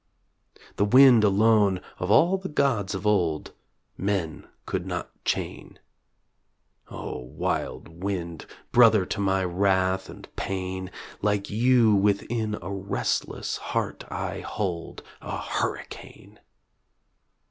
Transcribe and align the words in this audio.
The 0.77 0.83
wind 0.85 1.23
alone, 1.23 1.79
of 1.99 2.09
all 2.09 2.39
the 2.39 2.49
gods 2.49 2.95
of 2.95 3.05
old, 3.05 3.53
Men 3.97 4.47
could 4.65 4.87
not 4.87 5.11
chain. 5.25 5.77
O 6.89 7.19
wild 7.19 8.01
wind, 8.03 8.47
brother 8.71 9.05
to 9.05 9.19
my 9.19 9.43
wrath 9.43 10.09
and 10.09 10.27
pain, 10.35 10.89
Like 11.21 11.51
you, 11.51 11.93
within 11.93 12.57
a 12.63 12.73
restless 12.73 13.57
heart 13.57 14.03
I 14.09 14.39
hold 14.39 15.03
A 15.21 15.37
hurricane. 15.37 16.39